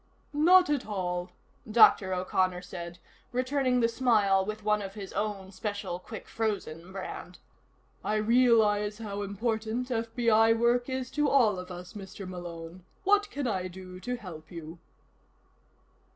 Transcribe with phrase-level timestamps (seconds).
[0.33, 1.29] "Not at all,"
[1.69, 2.11] Dr.
[2.11, 2.97] O'Connor said,
[3.31, 7.37] returning the smile with one of his own special quick frozen brand.
[8.03, 12.27] "I realize how important FBI work is to all of us, Mr.
[12.27, 12.83] Malone.
[13.03, 14.79] What can I do to help you?"